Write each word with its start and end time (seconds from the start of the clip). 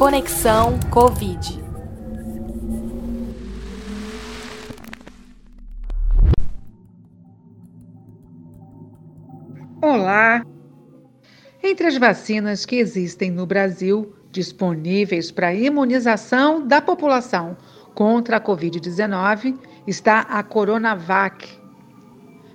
Conexão 0.00 0.80
Covid. 0.90 1.62
Olá! 9.82 10.42
Entre 11.62 11.86
as 11.86 11.98
vacinas 11.98 12.64
que 12.64 12.76
existem 12.76 13.30
no 13.30 13.44
Brasil, 13.44 14.16
disponíveis 14.32 15.30
para 15.30 15.52
imunização 15.52 16.66
da 16.66 16.80
população 16.80 17.54
contra 17.94 18.38
a 18.38 18.40
Covid-19, 18.40 19.58
está 19.86 20.20
a 20.20 20.42
Coronavac. 20.42 21.46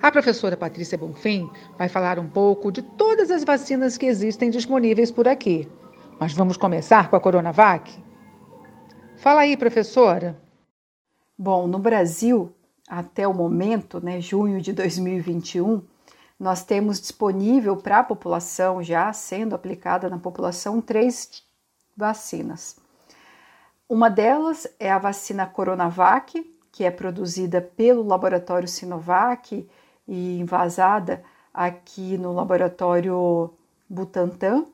A 0.00 0.12
professora 0.12 0.56
Patrícia 0.56 0.96
Bonfim 0.96 1.50
vai 1.76 1.88
falar 1.88 2.20
um 2.20 2.28
pouco 2.28 2.70
de 2.70 2.82
todas 2.82 3.32
as 3.32 3.42
vacinas 3.42 3.98
que 3.98 4.06
existem 4.06 4.48
disponíveis 4.48 5.10
por 5.10 5.26
aqui. 5.26 5.68
Mas 6.22 6.34
vamos 6.34 6.56
começar 6.56 7.10
com 7.10 7.16
a 7.16 7.20
Coronavac? 7.20 7.92
Fala 9.16 9.40
aí, 9.40 9.56
professora. 9.56 10.40
Bom, 11.36 11.66
no 11.66 11.80
Brasil, 11.80 12.54
até 12.88 13.26
o 13.26 13.34
momento, 13.34 14.00
né, 14.00 14.20
junho 14.20 14.60
de 14.60 14.72
2021, 14.72 15.82
nós 16.38 16.62
temos 16.62 17.00
disponível 17.00 17.76
para 17.76 17.98
a 17.98 18.04
população, 18.04 18.80
já 18.84 19.12
sendo 19.12 19.56
aplicada 19.56 20.08
na 20.08 20.16
população, 20.16 20.80
três 20.80 21.42
vacinas. 21.96 22.76
Uma 23.88 24.08
delas 24.08 24.68
é 24.78 24.92
a 24.92 25.00
vacina 25.00 25.44
Coronavac, 25.44 26.40
que 26.70 26.84
é 26.84 26.90
produzida 26.92 27.60
pelo 27.60 28.06
laboratório 28.06 28.68
Sinovac 28.68 29.68
e 30.06 30.38
envasada 30.38 31.24
aqui 31.52 32.16
no 32.16 32.32
laboratório 32.32 33.52
Butantan. 33.90 34.66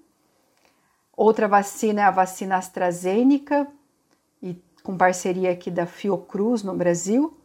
Outra 1.19 1.49
vacina 1.49 2.03
é 2.03 2.05
a 2.05 2.13
vacina 2.13 2.59
AstraZeneca, 2.59 3.67
e 4.41 4.57
com 4.85 4.97
parceria 4.97 5.51
aqui 5.51 5.69
da 5.69 5.85
Fiocruz 5.85 6.63
no 6.63 6.73
Brasil. 6.73 7.37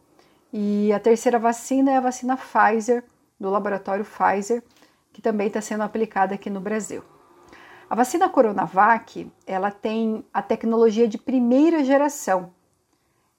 E 0.52 0.92
a 0.92 1.00
terceira 1.00 1.40
vacina 1.40 1.90
é 1.90 1.96
a 1.96 2.00
vacina 2.00 2.36
Pfizer, 2.36 3.02
do 3.38 3.50
laboratório 3.50 4.04
Pfizer, 4.04 4.62
que 5.12 5.20
também 5.20 5.48
está 5.48 5.60
sendo 5.60 5.82
aplicada 5.82 6.36
aqui 6.36 6.48
no 6.48 6.60
Brasil. 6.60 7.02
A 7.90 7.96
vacina 7.96 8.28
Coronavac, 8.28 9.28
ela 9.44 9.72
tem 9.72 10.24
a 10.32 10.40
tecnologia 10.40 11.08
de 11.08 11.18
primeira 11.18 11.82
geração. 11.82 12.52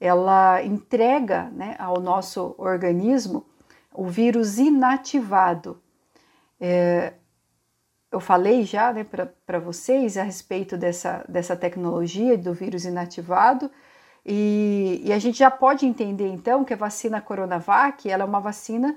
Ela 0.02 0.62
entrega 0.64 1.44
né, 1.54 1.78
ao 1.80 2.02
nosso 2.02 2.54
organismo 2.58 3.46
o 3.94 4.06
vírus 4.06 4.58
inativado. 4.58 5.82
É, 6.60 7.14
eu 8.16 8.20
falei 8.22 8.64
já 8.64 8.94
né, 8.94 9.06
para 9.46 9.60
vocês 9.60 10.18
a 10.18 10.24
respeito 10.24 10.78
dessa, 10.78 11.26
dessa 11.28 11.54
tecnologia 11.54 12.38
do 12.38 12.54
vírus 12.54 12.86
inativado, 12.86 13.70
e, 14.26 15.02
e, 15.04 15.12
a 15.12 15.20
gente 15.20 15.38
já 15.38 15.52
pode 15.52 15.86
entender 15.86 16.28
então 16.30 16.64
que 16.64 16.74
a 16.74 16.78
vacina 16.78 17.22
Coronavac 17.22 18.10
ela 18.10 18.24
é 18.24 18.26
uma 18.26 18.40
vacina 18.40 18.96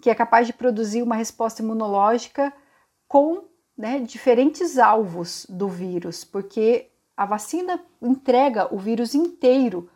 que 0.00 0.08
é 0.08 0.14
capaz 0.14 0.46
de 0.46 0.52
produzir 0.52 1.02
uma 1.02 1.16
resposta 1.16 1.62
imunológica 1.62 2.50
com 3.08 3.44
né, 3.76 3.98
diferentes 3.98 4.78
alvos 4.78 5.46
do 5.50 5.68
vírus, 5.68 6.24
porque 6.24 6.90
a 7.16 7.26
vacina 7.26 7.78
entrega 8.00 8.72
o 8.72 8.78
vírus 8.78 9.16
inteiro 9.16 9.90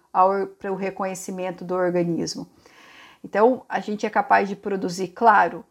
para 0.59 0.73
o 0.73 0.77
reconhecimento 0.77 1.65
do 1.65 1.75
organismo. 1.75 2.47
Então, 3.23 3.65
a 3.69 3.79
gente 3.79 4.05
é 4.05 4.11
capaz 4.11 4.49
de 4.49 4.57
produzir, 4.57 5.09
claro, 5.09 5.65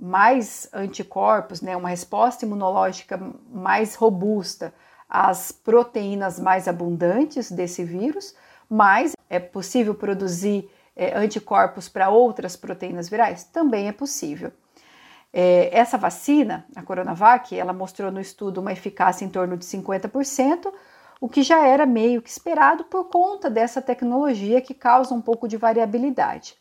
mais 0.00 0.68
anticorpos, 0.72 1.60
né, 1.60 1.76
uma 1.76 1.90
resposta 1.90 2.44
imunológica 2.44 3.20
mais 3.52 3.94
robusta 3.94 4.72
às 5.08 5.52
proteínas 5.52 6.40
mais 6.40 6.66
abundantes 6.66 7.50
desse 7.50 7.84
vírus, 7.84 8.34
mas 8.68 9.12
é 9.28 9.38
possível 9.38 9.94
produzir 9.94 10.70
é, 10.96 11.16
anticorpos 11.16 11.88
para 11.88 12.08
outras 12.08 12.56
proteínas 12.56 13.08
virais? 13.08 13.44
Também 13.44 13.88
é 13.88 13.92
possível. 13.92 14.52
É, 15.32 15.76
essa 15.76 15.96
vacina, 15.96 16.66
a 16.74 16.82
Coronavac, 16.82 17.56
ela 17.56 17.72
mostrou 17.72 18.10
no 18.10 18.20
estudo 18.20 18.60
uma 18.60 18.72
eficácia 18.72 19.24
em 19.24 19.28
torno 19.28 19.56
de 19.56 19.64
50%, 19.64 20.72
o 21.20 21.28
que 21.28 21.42
já 21.42 21.66
era 21.66 21.84
meio 21.84 22.22
que 22.22 22.30
esperado 22.30 22.84
por 22.84 23.04
conta 23.04 23.50
dessa 23.50 23.82
tecnologia 23.82 24.60
que 24.60 24.72
causa 24.72 25.14
um 25.14 25.20
pouco 25.20 25.46
de 25.46 25.56
variabilidade. 25.56 26.56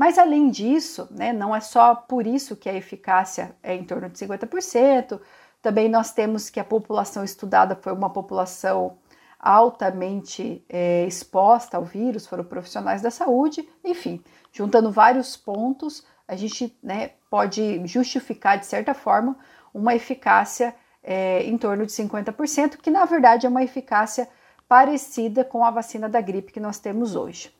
Mas 0.00 0.16
além 0.16 0.48
disso, 0.48 1.06
né, 1.10 1.30
não 1.30 1.54
é 1.54 1.60
só 1.60 1.94
por 1.94 2.26
isso 2.26 2.56
que 2.56 2.70
a 2.70 2.74
eficácia 2.74 3.54
é 3.62 3.74
em 3.74 3.84
torno 3.84 4.08
de 4.08 4.16
50%, 4.18 5.20
também 5.60 5.90
nós 5.90 6.10
temos 6.10 6.48
que 6.48 6.58
a 6.58 6.64
população 6.64 7.22
estudada 7.22 7.76
foi 7.76 7.92
uma 7.92 8.08
população 8.08 8.96
altamente 9.38 10.64
é, 10.70 11.04
exposta 11.04 11.76
ao 11.76 11.84
vírus, 11.84 12.26
foram 12.26 12.44
profissionais 12.44 13.02
da 13.02 13.10
saúde, 13.10 13.68
enfim, 13.84 14.24
juntando 14.50 14.90
vários 14.90 15.36
pontos, 15.36 16.02
a 16.26 16.34
gente 16.34 16.74
né, 16.82 17.10
pode 17.28 17.86
justificar 17.86 18.58
de 18.58 18.64
certa 18.64 18.94
forma 18.94 19.36
uma 19.74 19.94
eficácia 19.94 20.74
é, 21.04 21.42
em 21.42 21.58
torno 21.58 21.84
de 21.84 21.92
50%, 21.92 22.78
que 22.78 22.90
na 22.90 23.04
verdade 23.04 23.44
é 23.44 23.50
uma 23.50 23.62
eficácia 23.62 24.26
parecida 24.66 25.44
com 25.44 25.62
a 25.62 25.70
vacina 25.70 26.08
da 26.08 26.22
gripe 26.22 26.52
que 26.54 26.58
nós 26.58 26.78
temos 26.78 27.14
hoje. 27.14 27.59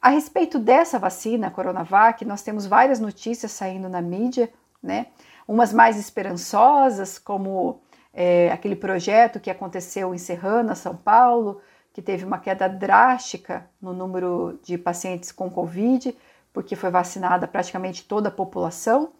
A 0.00 0.10
respeito 0.10 0.58
dessa 0.58 0.98
vacina, 0.98 1.50
Coronavac, 1.50 2.24
nós 2.24 2.42
temos 2.42 2.66
várias 2.66 3.00
notícias 3.00 3.50
saindo 3.50 3.88
na 3.88 4.00
mídia, 4.00 4.48
né? 4.80 5.06
Umas 5.46 5.72
mais 5.72 5.98
esperançosas, 5.98 7.18
como 7.18 7.80
é, 8.12 8.50
aquele 8.52 8.76
projeto 8.76 9.40
que 9.40 9.50
aconteceu 9.50 10.14
em 10.14 10.18
Serrana, 10.18 10.74
São 10.74 10.96
Paulo, 10.96 11.60
que 11.92 12.00
teve 12.00 12.24
uma 12.24 12.38
queda 12.38 12.68
drástica 12.68 13.68
no 13.82 13.92
número 13.92 14.60
de 14.62 14.78
pacientes 14.78 15.32
com 15.32 15.50
Covid, 15.50 16.16
porque 16.52 16.76
foi 16.76 16.90
vacinada 16.90 17.48
praticamente 17.48 18.04
toda 18.04 18.28
a 18.28 18.32
população. 18.32 19.10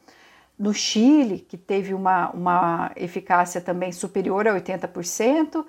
No 0.57 0.73
Chile, 0.73 1.41
que 1.41 1.57
teve 1.57 1.93
uma, 1.93 2.31
uma 2.31 2.93
eficácia 2.95 3.61
também 3.61 3.91
superior 3.91 4.47
a 4.47 4.55
80%. 4.55 5.65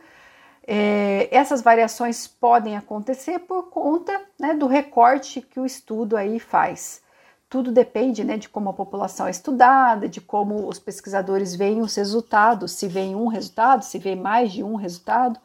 É, 0.71 1.27
essas 1.31 1.63
variações 1.63 2.27
podem 2.27 2.77
acontecer 2.77 3.39
por 3.39 3.71
conta 3.71 4.21
né, 4.39 4.53
do 4.53 4.67
recorte 4.67 5.41
que 5.41 5.59
o 5.59 5.65
estudo 5.65 6.15
aí 6.15 6.39
faz. 6.39 7.01
Tudo 7.49 7.71
depende 7.71 8.23
né, 8.23 8.37
de 8.37 8.47
como 8.47 8.69
a 8.69 8.73
população 8.73 9.25
é 9.25 9.31
estudada, 9.31 10.07
de 10.07 10.21
como 10.21 10.67
os 10.67 10.77
pesquisadores 10.77 11.55
veem 11.55 11.81
os 11.81 11.95
resultados, 11.95 12.73
se 12.73 12.87
vem 12.87 13.15
um 13.15 13.25
resultado, 13.25 13.83
se 13.83 13.97
vê 13.97 14.15
mais 14.15 14.51
de 14.51 14.63
um 14.63 14.75
resultado. 14.75 15.39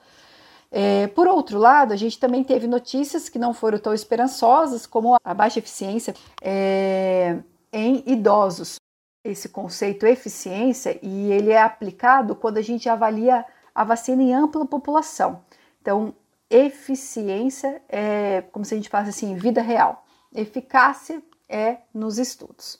É, 0.70 1.06
por 1.06 1.26
outro 1.26 1.58
lado, 1.58 1.94
a 1.94 1.96
gente 1.96 2.18
também 2.18 2.44
teve 2.44 2.66
notícias 2.66 3.30
que 3.30 3.38
não 3.38 3.54
foram 3.54 3.78
tão 3.78 3.94
esperançosas, 3.94 4.86
como 4.86 5.16
a 5.24 5.32
baixa 5.32 5.58
eficiência 5.58 6.14
é, 6.42 7.38
em 7.72 8.02
idosos. 8.04 8.76
Esse 9.24 9.48
conceito 9.48 10.04
eficiência 10.04 10.98
e 11.00 11.32
ele 11.32 11.50
é 11.50 11.62
aplicado 11.62 12.36
quando 12.36 12.58
a 12.58 12.62
gente 12.62 12.90
avalia 12.90 13.42
a 13.74 13.84
vacina 13.84 14.22
em 14.22 14.32
ampla 14.34 14.64
população. 14.64 15.44
Então, 15.80 16.14
eficiência 16.48 17.82
é 17.88 18.42
como 18.52 18.64
se 18.64 18.74
a 18.74 18.76
gente 18.76 18.88
falasse 18.88 19.10
assim, 19.10 19.34
vida 19.34 19.60
real. 19.60 20.06
Eficácia 20.32 21.22
é 21.48 21.78
nos 21.92 22.18
estudos. 22.18 22.78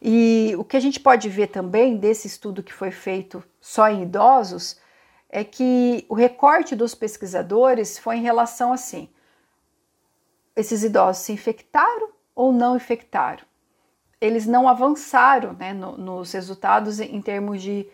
E 0.00 0.54
o 0.56 0.64
que 0.64 0.76
a 0.76 0.80
gente 0.80 1.00
pode 1.00 1.28
ver 1.28 1.48
também 1.48 1.96
desse 1.96 2.26
estudo 2.26 2.62
que 2.62 2.72
foi 2.72 2.90
feito 2.90 3.42
só 3.60 3.88
em 3.88 4.02
idosos 4.02 4.78
é 5.28 5.44
que 5.44 6.06
o 6.08 6.14
recorte 6.14 6.74
dos 6.74 6.94
pesquisadores 6.94 7.98
foi 7.98 8.16
em 8.16 8.22
relação 8.22 8.72
assim: 8.72 9.08
esses 10.54 10.84
idosos 10.84 11.24
se 11.24 11.32
infectaram 11.32 12.10
ou 12.34 12.52
não 12.52 12.76
infectaram? 12.76 13.44
Eles 14.20 14.46
não 14.46 14.68
avançaram 14.68 15.52
né, 15.52 15.72
no, 15.72 15.96
nos 15.96 16.32
resultados 16.32 16.98
em 17.00 17.20
termos 17.20 17.62
de 17.62 17.88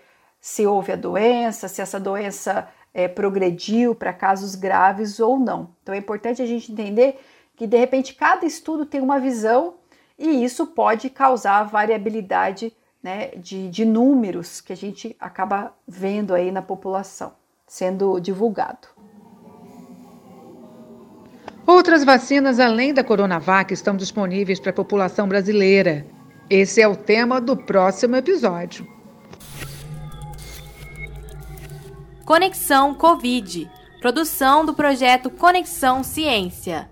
se 0.44 0.66
houve 0.66 0.92
a 0.92 0.96
doença, 0.96 1.68
se 1.68 1.80
essa 1.80 1.98
doença 1.98 2.68
é, 2.92 3.08
progrediu 3.08 3.94
para 3.94 4.12
casos 4.12 4.54
graves 4.54 5.18
ou 5.18 5.38
não. 5.38 5.70
Então 5.82 5.94
é 5.94 5.96
importante 5.96 6.42
a 6.42 6.46
gente 6.46 6.70
entender 6.70 7.18
que 7.56 7.66
de 7.66 7.78
repente 7.78 8.12
cada 8.12 8.44
estudo 8.44 8.84
tem 8.84 9.00
uma 9.00 9.18
visão 9.18 9.76
e 10.18 10.44
isso 10.44 10.66
pode 10.66 11.08
causar 11.08 11.62
variabilidade 11.62 12.76
né, 13.02 13.28
de, 13.28 13.70
de 13.70 13.86
números 13.86 14.60
que 14.60 14.70
a 14.70 14.76
gente 14.76 15.16
acaba 15.18 15.72
vendo 15.88 16.34
aí 16.34 16.52
na 16.52 16.60
população 16.60 17.32
sendo 17.66 18.20
divulgado. 18.20 18.88
Outras 21.66 22.04
vacinas 22.04 22.60
além 22.60 22.92
da 22.92 23.02
Coronavac 23.02 23.72
estão 23.72 23.96
disponíveis 23.96 24.60
para 24.60 24.72
a 24.72 24.74
população 24.74 25.26
brasileira. 25.26 26.04
Esse 26.50 26.82
é 26.82 26.86
o 26.86 26.94
tema 26.94 27.40
do 27.40 27.56
próximo 27.56 28.16
episódio. 28.16 28.93
Conexão 32.24 32.94
Covid, 32.94 33.70
produção 34.00 34.64
do 34.64 34.72
projeto 34.72 35.28
Conexão 35.28 36.02
Ciência, 36.02 36.88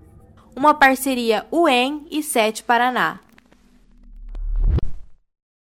uma 0.55 0.75
parceria 0.75 1.43
UEM 1.51 2.05
e 2.11 2.21
SET 2.21 2.61
Paraná. 2.63 3.19